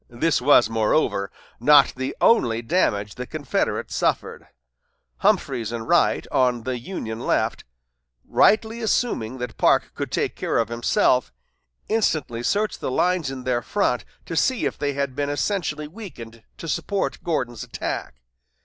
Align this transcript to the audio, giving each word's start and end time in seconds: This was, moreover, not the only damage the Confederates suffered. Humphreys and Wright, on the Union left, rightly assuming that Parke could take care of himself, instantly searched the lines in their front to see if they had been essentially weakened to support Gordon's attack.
This 0.09 0.41
was, 0.41 0.67
moreover, 0.67 1.29
not 1.59 1.93
the 1.95 2.17
only 2.19 2.63
damage 2.63 3.13
the 3.13 3.27
Confederates 3.27 3.95
suffered. 3.95 4.47
Humphreys 5.17 5.71
and 5.71 5.87
Wright, 5.87 6.25
on 6.31 6.63
the 6.63 6.79
Union 6.79 7.19
left, 7.19 7.65
rightly 8.25 8.81
assuming 8.81 9.37
that 9.37 9.57
Parke 9.57 9.93
could 9.93 10.11
take 10.11 10.35
care 10.35 10.57
of 10.57 10.69
himself, 10.69 11.31
instantly 11.87 12.41
searched 12.41 12.79
the 12.81 12.89
lines 12.89 13.29
in 13.29 13.43
their 13.43 13.61
front 13.61 14.03
to 14.25 14.35
see 14.35 14.65
if 14.65 14.75
they 14.75 14.93
had 14.93 15.15
been 15.15 15.29
essentially 15.29 15.87
weakened 15.87 16.41
to 16.57 16.67
support 16.67 17.23
Gordon's 17.23 17.63
attack. 17.63 18.21